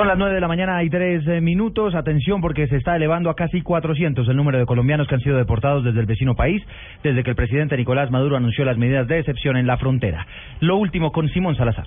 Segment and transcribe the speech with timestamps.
[0.00, 1.94] Son las 9 de la mañana y 3 eh, minutos.
[1.94, 5.36] Atención porque se está elevando a casi 400 el número de colombianos que han sido
[5.36, 6.62] deportados desde el vecino país
[7.02, 10.26] desde que el presidente Nicolás Maduro anunció las medidas de excepción en la frontera.
[10.60, 11.84] Lo último con Simón Salazar.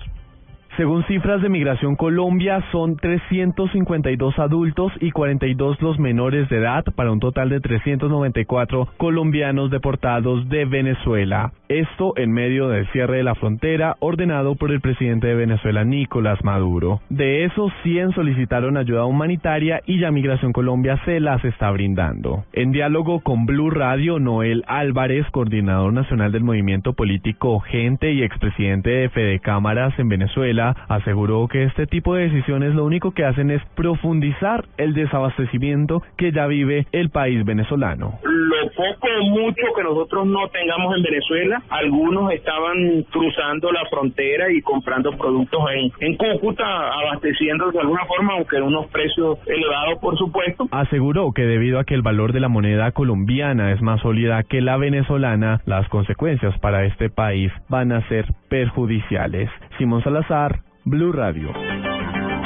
[0.76, 7.10] Según cifras de Migración Colombia, son 352 adultos y 42 los menores de edad para
[7.10, 11.52] un total de 394 colombianos deportados de Venezuela.
[11.74, 16.38] Esto en medio del cierre de la frontera ordenado por el presidente de Venezuela, Nicolás
[16.44, 17.00] Maduro.
[17.08, 22.44] De esos, 100 solicitaron ayuda humanitaria y ya Migración Colombia se las está brindando.
[22.52, 28.90] En diálogo con Blue Radio, Noel Álvarez, coordinador nacional del movimiento político Gente y expresidente
[28.90, 33.50] de Fede Cámaras en Venezuela, aseguró que este tipo de decisiones lo único que hacen
[33.50, 38.20] es profundizar el desabastecimiento que ya vive el país venezolano.
[38.22, 44.50] Lo poco o mucho que nosotros no tengamos en Venezuela, algunos estaban cruzando la frontera
[44.52, 49.98] y comprando productos en, en Cúcuta, abasteciendo de alguna forma, aunque en unos precios elevados,
[50.00, 50.68] por supuesto.
[50.70, 54.60] Aseguró que debido a que el valor de la moneda colombiana es más sólida que
[54.60, 59.50] la venezolana, las consecuencias para este país van a ser perjudiciales.
[59.78, 61.52] Simón Salazar, Blue Radio.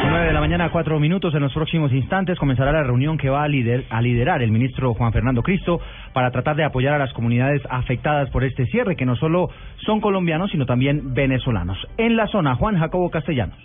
[0.09, 1.34] 9 de la mañana, 4 minutos.
[1.34, 4.95] En los próximos instantes comenzará la reunión que va a, lider, a liderar el ministro
[4.95, 5.81] Juan Fernando Cristo
[6.14, 9.51] para tratar de apoyar a las comunidades afectadas por este cierre, que no solo
[9.84, 11.77] son colombianos, sino también venezolanos.
[11.98, 13.59] En la zona, Juan Jacobo Castellanos.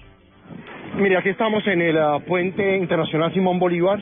[0.98, 4.00] Mire, aquí estamos en el uh, puente internacional Simón Bolívar.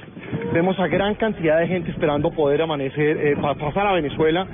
[0.51, 4.47] Vemos a gran cantidad de gente esperando poder amanecer, eh, pasar a Venezuela.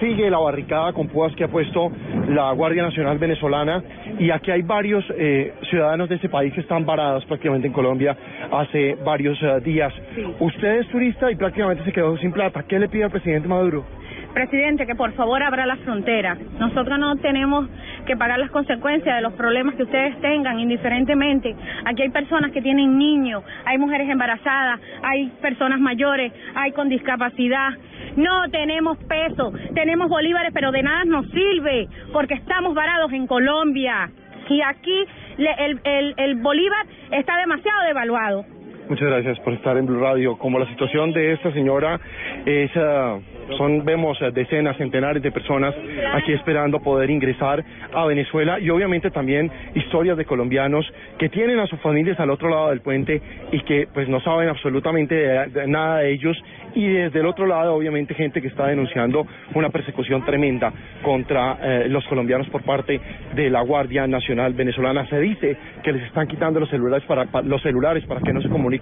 [0.00, 1.90] Sigue la barricada con púas que ha puesto
[2.28, 3.82] la Guardia Nacional Venezolana
[4.18, 8.16] y aquí hay varios eh, ciudadanos de este país que están varados prácticamente en Colombia
[8.52, 9.92] hace varios uh, días.
[10.38, 12.62] Usted es turista y prácticamente se quedó sin plata.
[12.62, 13.84] ¿Qué le pide al presidente Maduro?
[14.32, 16.36] Presidente, que por favor abra la frontera.
[16.58, 17.68] Nosotros no tenemos
[18.06, 21.56] que pagar las consecuencias de los problemas que ustedes tengan, indiferentemente.
[21.84, 27.70] Aquí hay personas que tienen niños, hay mujeres embarazadas, hay personas mayores, hay con discapacidad.
[28.18, 34.10] No tenemos peso, tenemos bolívares, pero de nada nos sirve, porque estamos varados en Colombia.
[34.48, 35.04] Y aquí
[35.38, 38.44] el, el, el bolívar está demasiado devaluado.
[38.88, 40.38] Muchas gracias por estar en Blue Radio.
[40.38, 42.00] Como la situación de esta señora
[42.46, 43.18] es, ah,
[43.58, 45.74] son, vemos decenas, centenares de personas
[46.14, 47.62] aquí esperando poder ingresar
[47.92, 52.48] a Venezuela y obviamente también historias de colombianos que tienen a sus familias al otro
[52.48, 53.20] lado del puente
[53.52, 56.36] y que pues no saben absolutamente de- nada de ellos
[56.74, 60.72] y desde el otro lado obviamente gente que está denunciando una persecución tremenda
[61.02, 63.00] contra eh, los colombianos por parte
[63.34, 65.06] de la Guardia Nacional Venezolana.
[65.08, 68.40] Se dice que les están quitando los celulares para, pa- los celulares para que no
[68.40, 68.77] se comuniquen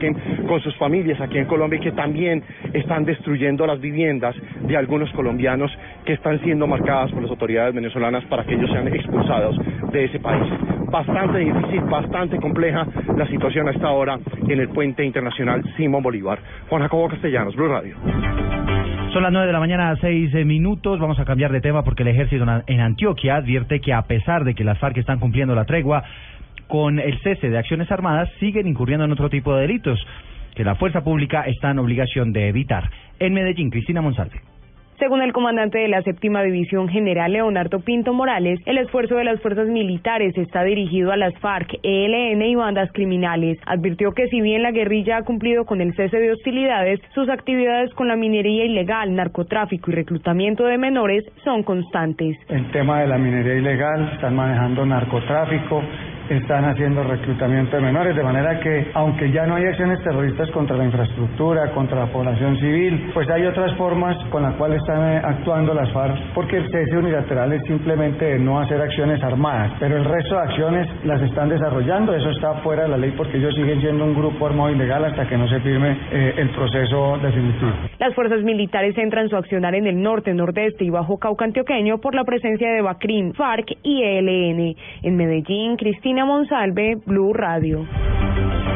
[0.47, 2.43] con sus familias aquí en Colombia y que también
[2.73, 5.71] están destruyendo las viviendas de algunos colombianos
[6.05, 9.57] que están siendo marcadas por las autoridades venezolanas para que ellos sean expulsados
[9.93, 10.53] de ese país.
[10.91, 12.87] Bastante difícil, bastante compleja
[13.17, 14.19] la situación a esta hora
[14.49, 16.39] en el puente internacional Simón Bolívar.
[16.69, 17.97] Juan Jacobo Castellanos, Blue Radio.
[19.13, 21.01] Son las 9 de la mañana, 6 minutos.
[21.01, 24.55] Vamos a cambiar de tema porque el ejército en Antioquia advierte que a pesar de
[24.55, 26.05] que las FARC están cumpliendo la tregua
[26.69, 29.99] con el cese de acciones armadas, siguen incurriendo en otro tipo de delitos
[30.55, 32.91] que la fuerza pública está en obligación de evitar.
[33.19, 34.41] En Medellín, Cristina Monsalve.
[34.99, 39.43] Según el comandante de la séptima división general Leonardo Pinto Morales, el esfuerzo de las
[39.43, 43.59] fuerzas militares está dirigido a las FARC, ELN y bandas criminales.
[43.67, 47.93] Advirtió que si bien la guerrilla ha cumplido con el cese de hostilidades, sus actividades
[47.93, 52.39] con la minería ilegal, narcotráfico y reclutamiento de menores son constantes.
[52.49, 55.83] el tema de la minería ilegal, están manejando narcotráfico,
[56.29, 60.77] están haciendo reclutamiento de menores, de manera que aunque ya no hay acciones terroristas contra
[60.77, 65.21] la infraestructura, contra la población civil, pues hay otras formas con las cuales están eh,
[65.25, 70.05] actuando las FARC, porque el cese unilateral es simplemente no hacer acciones armadas, pero el
[70.05, 73.81] resto de acciones las están desarrollando, eso está fuera de la ley porque ellos siguen
[73.81, 77.73] siendo un grupo armado ilegal hasta que no se firme eh, el proceso definitivo.
[77.99, 82.15] Las fuerzas militares centran su accionar en el norte, nordeste y bajo Cauca antioqueño por
[82.15, 84.77] la presencia de Bacrim, FARC y ELN.
[85.03, 87.87] En Medellín, Cristina Monsalve, Blue Radio.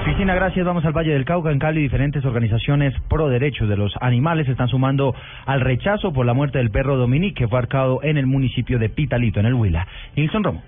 [0.04, 0.66] Cristina, gracias.
[0.66, 1.50] Vamos al Valle del Cauca.
[1.50, 5.14] En Cali, diferentes organizaciones pro derechos de los animales están sumando
[5.46, 8.88] al rechazo por la muerte del perro Dominique, que fue arcado en el municipio de
[8.88, 9.86] Pitalito, en el Huila.
[10.16, 10.62] Nilson Romo.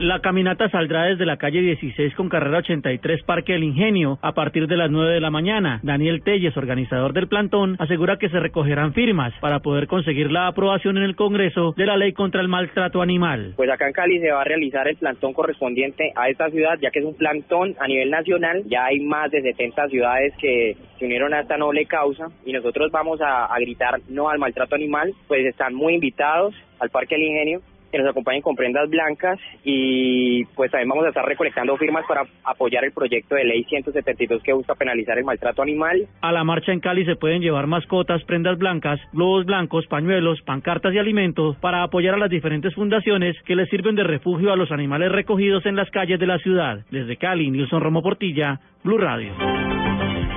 [0.00, 4.66] La caminata saldrá desde la calle 16 con carrera 83 Parque del Ingenio a partir
[4.66, 5.78] de las 9 de la mañana.
[5.84, 10.96] Daniel Telles, organizador del plantón, asegura que se recogerán firmas para poder conseguir la aprobación
[10.96, 13.52] en el Congreso de la ley contra el maltrato animal.
[13.54, 16.90] Pues acá en Cali se va a realizar el plantón correspondiente a esta ciudad, ya
[16.90, 18.64] que es un plantón a nivel nacional.
[18.66, 22.90] Ya hay más de 70 ciudades que se unieron a esta noble causa y nosotros
[22.90, 25.14] vamos a, a gritar no al maltrato animal.
[25.28, 27.60] Pues están muy invitados al Parque del Ingenio
[27.94, 32.22] que nos acompañen con prendas blancas y pues también vamos a estar recolectando firmas para
[32.42, 36.08] apoyar el proyecto de ley 172 que busca penalizar el maltrato animal.
[36.20, 40.92] A la marcha en Cali se pueden llevar mascotas, prendas blancas, globos blancos, pañuelos, pancartas
[40.92, 44.72] y alimentos para apoyar a las diferentes fundaciones que les sirven de refugio a los
[44.72, 46.80] animales recogidos en las calles de la ciudad.
[46.90, 49.34] Desde Cali, Nilson Romo Portilla, Blue Radio.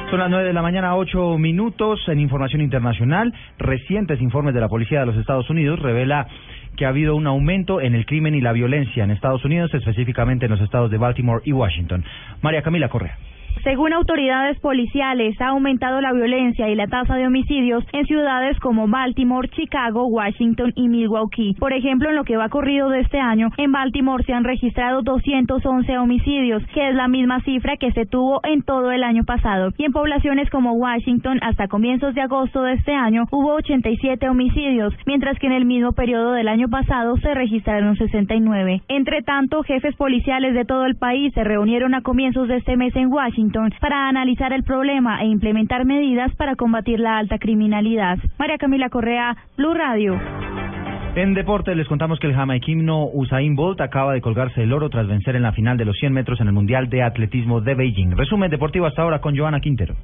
[0.09, 1.99] Son las 9 de la mañana, 8 minutos.
[2.07, 6.27] En información internacional, recientes informes de la Policía de los Estados Unidos revela
[6.77, 10.45] que ha habido un aumento en el crimen y la violencia en Estados Unidos, específicamente
[10.45, 12.05] en los estados de Baltimore y Washington.
[12.41, 13.17] María Camila Correa.
[13.63, 18.87] Según autoridades policiales, ha aumentado la violencia y la tasa de homicidios en ciudades como
[18.87, 21.55] Baltimore, Chicago, Washington y Milwaukee.
[21.59, 25.01] Por ejemplo, en lo que va corrido de este año, en Baltimore se han registrado
[25.01, 29.71] 211 homicidios, que es la misma cifra que se tuvo en todo el año pasado.
[29.77, 34.93] Y en poblaciones como Washington, hasta comienzos de agosto de este año, hubo 87 homicidios,
[35.05, 38.81] mientras que en el mismo periodo del año pasado se registraron 69.
[38.87, 42.95] Entre tanto, jefes policiales de todo el país se reunieron a comienzos de este mes
[42.95, 43.46] en Washington
[43.79, 48.17] para analizar el problema e implementar medidas para combatir la alta criminalidad.
[48.37, 50.19] María Camila Correa, Blue Radio.
[51.15, 55.07] En deporte les contamos que el jamaiquino Usain Bolt acaba de colgarse el oro tras
[55.07, 58.11] vencer en la final de los 100 metros en el Mundial de Atletismo de Beijing.
[58.15, 59.95] Resumen deportivo hasta ahora con Joana Quintero.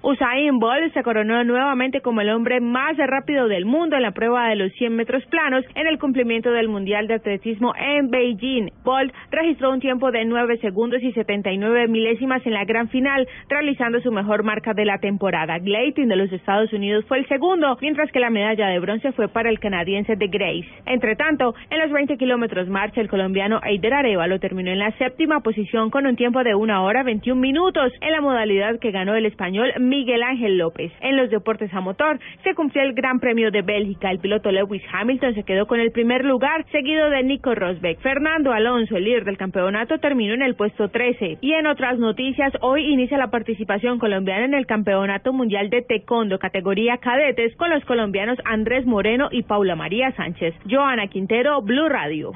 [0.00, 4.48] Usain Bolt se coronó nuevamente como el hombre más rápido del mundo en la prueba
[4.48, 8.70] de los 100 metros planos en el cumplimiento del Mundial de Atletismo en Beijing.
[8.84, 14.00] Bolt registró un tiempo de 9 segundos y 79 milésimas en la gran final, realizando
[14.00, 15.58] su mejor marca de la temporada.
[15.58, 19.26] Gleitin de los Estados Unidos fue el segundo, mientras que la medalla de bronce fue
[19.26, 20.68] para el canadiense de Grace.
[20.86, 25.40] Entre tanto, en los 20 kilómetros marcha, el colombiano Eider Arevalo terminó en la séptima
[25.40, 29.26] posición con un tiempo de 1 hora 21 minutos en la modalidad que ganó el
[29.26, 30.92] español Miguel Ángel López.
[31.00, 34.10] En los deportes a motor se cumplió el Gran Premio de Bélgica.
[34.10, 37.98] El piloto Lewis Hamilton se quedó con el primer lugar, seguido de Nico Rosberg.
[38.00, 41.38] Fernando Alonso, el líder del campeonato, terminó en el puesto 13.
[41.40, 46.38] Y en otras noticias, hoy inicia la participación colombiana en el Campeonato Mundial de Taekwondo,
[46.38, 50.54] categoría cadetes, con los colombianos Andrés Moreno y Paula María Sánchez.
[50.68, 52.32] Joana Quintero, Blue Radio.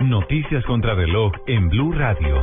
[0.00, 2.42] Noticias contra reloj en Blue Radio.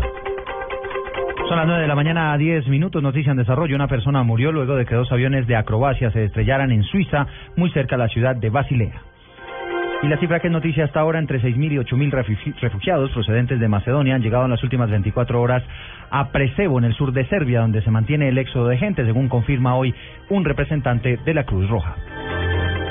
[1.50, 3.02] Son las 9 de la mañana a 10 minutos.
[3.02, 3.76] Noticia en desarrollo.
[3.76, 7.26] Una persona murió luego de que dos aviones de acrobacia se estrellaran en Suiza,
[7.56, 9.02] muy cerca de la ciudad de Basilea.
[10.04, 13.68] Y la cifra que es noticia hasta ahora, entre 6.000 y 8.000 refugiados procedentes de
[13.68, 15.64] Macedonia han llegado en las últimas 24 horas
[16.12, 19.28] a Presevo, en el sur de Serbia, donde se mantiene el éxodo de gente, según
[19.28, 19.96] confirma hoy
[20.30, 21.96] un representante de la Cruz Roja.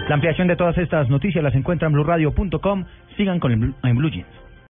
[0.08, 2.84] La ampliación de todas estas noticias las encuentra en blueradio.com.
[3.16, 4.47] Sigan con el, en Blue Jeans.